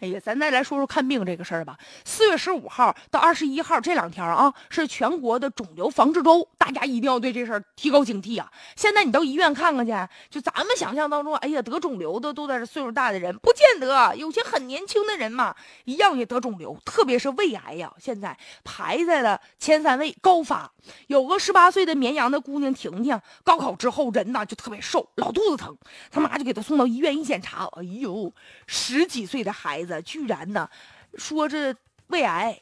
[0.00, 1.78] 哎呀，咱再来说说看病这个事儿吧。
[2.04, 8.50] 四月十五号到二十一号这两天啊，是全国的肿瘤防治周，大家一定要对这事儿提高警惕啊！
[8.76, 9.92] 现在你到医院看看去，
[10.28, 20.70] 就咱们想象当中，哎呀，得肿瘤的都在这岁数大的人，不见得，有些很年轻的人嘛，一样也得肿瘤，特别是胃癌呀，现在排在了前三位，高发。
[21.06, 25.74] 有个十八岁的绵阳的姑娘婷婷，高考之后人呐就特别瘦，老肚子疼，
[26.10, 28.30] 他妈就给她送到医院一检查，哎呦，
[28.66, 29.85] 十几岁的孩子。
[30.02, 30.68] 居然呢，
[31.16, 31.74] 说这
[32.08, 32.60] 胃癌，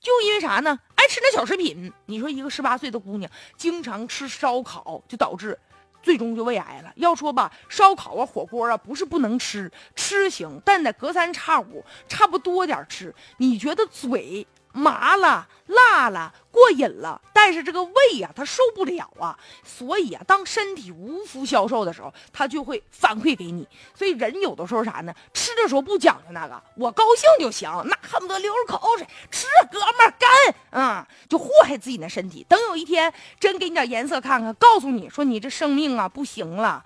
[0.00, 0.78] 就因为啥呢？
[0.94, 1.92] 爱吃那小食品。
[2.06, 5.58] 你说一个十八岁的姑娘，经常吃烧烤，就导致
[6.02, 6.92] 最终就胃癌了。
[6.96, 13.14] 要说吧，烧烤啊、火锅啊，不是不能吃，吃行，但得隔三差五，差不多点吃。
[13.36, 14.46] 你觉得嘴？
[14.70, 19.38] 麻了、辣了、过瘾了，但是这个胃呀，它受不了啊。
[19.62, 23.64] 所以啊，当身体无福消受的时候，它就会反馈给你。
[23.94, 25.14] 所以人有的时候啥呢？
[25.32, 32.44] 吃的时候不讲究那个，我高兴就行，那恨不得流着口水吃，哥们干啊，就祸害自己的身体。
[32.48, 36.84] 等有一天真给你点颜色看看，告诉你说你这生命啊不行了，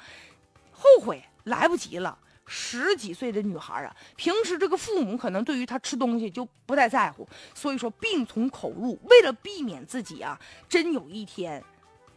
[0.70, 2.18] 后悔来不及了。
[2.54, 9.00] 十几岁的女孩啊，平时这个父母可能对于她吃东西就不太在乎，所以说病从口入。
[9.04, 11.64] 为了避免自己啊，真有一天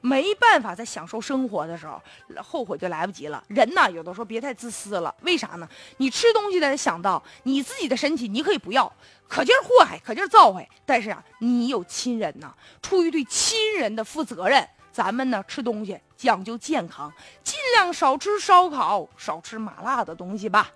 [0.02, 2.02] 没办法再享受生活的时候，
[2.44, 3.41] 后悔就来不及了。
[3.47, 5.16] 人呐，有的时候别太自私了。
[5.22, 5.67] 为啥呢？
[5.97, 8.91] 你吃东西得想到你自己的身体，你可以不要，
[9.30, 10.67] 可劲儿祸害，可劲儿造害。
[10.86, 14.67] 但是啊，你有亲人呐，出于对亲人的负责任。
[14.96, 17.12] 咱们呢吃东西讲究健康，
[17.44, 20.72] 尽量少吃烧烤，少吃麻辣的东西吧。